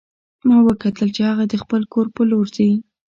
ما 0.47 0.57
وکتل 0.67 1.07
چې 1.15 1.21
هغه 1.29 1.43
د 1.47 1.53
خپل 1.63 1.81
کور 1.93 2.05
په 2.15 2.21
لور 2.29 2.45
ځي 2.55 2.69